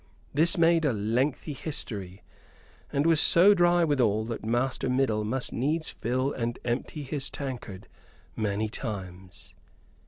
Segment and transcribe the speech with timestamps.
[0.33, 2.23] This made a lengthy history,
[2.91, 7.87] and was so dry withal that Master Middle must needs fill and empty his tankard
[8.35, 9.53] many times.